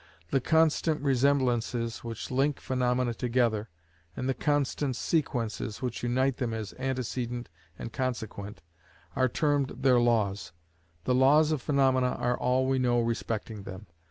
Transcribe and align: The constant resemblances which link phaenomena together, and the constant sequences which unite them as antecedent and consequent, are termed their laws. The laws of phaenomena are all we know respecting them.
The 0.31 0.41
constant 0.41 0.99
resemblances 1.01 1.99
which 2.03 2.31
link 2.31 2.59
phaenomena 2.59 3.13
together, 3.13 3.69
and 4.17 4.27
the 4.27 4.33
constant 4.33 4.95
sequences 4.95 5.79
which 5.83 6.01
unite 6.01 6.37
them 6.37 6.55
as 6.55 6.73
antecedent 6.79 7.49
and 7.77 7.93
consequent, 7.93 8.63
are 9.15 9.29
termed 9.29 9.73
their 9.83 9.99
laws. 9.99 10.53
The 11.03 11.13
laws 11.13 11.51
of 11.51 11.61
phaenomena 11.61 12.13
are 12.15 12.35
all 12.35 12.65
we 12.65 12.79
know 12.79 12.99
respecting 12.99 13.61
them. 13.61 13.85